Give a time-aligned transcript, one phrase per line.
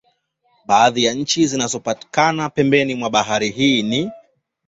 [0.65, 4.11] Baadhi ya nchi zinazopatikana pembeni mwa bahari hii ni